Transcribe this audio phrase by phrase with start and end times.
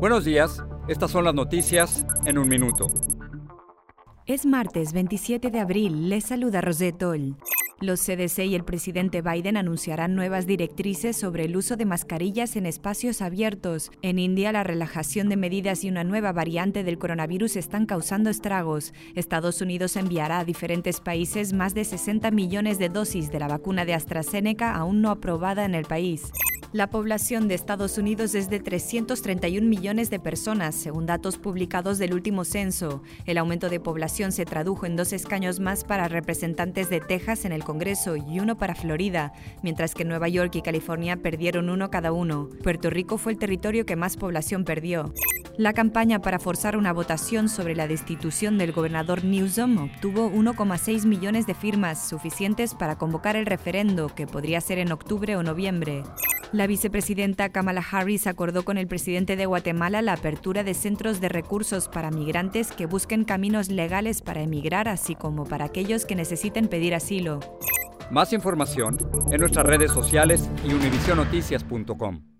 [0.00, 2.86] Buenos días, estas son las noticias en un minuto.
[4.26, 7.36] Es martes 27 de abril, les saluda Rosetol.
[7.80, 12.66] Los CDC y el presidente Biden anunciarán nuevas directrices sobre el uso de mascarillas en
[12.66, 13.90] espacios abiertos.
[14.00, 18.94] En India, la relajación de medidas y una nueva variante del coronavirus están causando estragos.
[19.14, 23.84] Estados Unidos enviará a diferentes países más de 60 millones de dosis de la vacuna
[23.84, 26.32] de AstraZeneca aún no aprobada en el país.
[26.70, 32.12] La población de Estados Unidos es de 331 millones de personas, según datos publicados del
[32.12, 33.02] último censo.
[33.24, 37.52] El aumento de población se tradujo en dos escaños más para representantes de Texas en
[37.52, 42.12] el Congreso y uno para Florida, mientras que Nueva York y California perdieron uno cada
[42.12, 42.50] uno.
[42.62, 45.14] Puerto Rico fue el territorio que más población perdió.
[45.56, 51.46] La campaña para forzar una votación sobre la destitución del gobernador Newsom obtuvo 1,6 millones
[51.46, 56.04] de firmas, suficientes para convocar el referendo, que podría ser en octubre o noviembre.
[56.50, 61.28] La vicepresidenta Kamala Harris acordó con el presidente de Guatemala la apertura de centros de
[61.28, 66.68] recursos para migrantes que busquen caminos legales para emigrar, así como para aquellos que necesiten
[66.68, 67.40] pedir asilo.
[68.10, 68.96] Más información
[69.30, 72.37] en nuestras redes sociales y univisionoticias.com.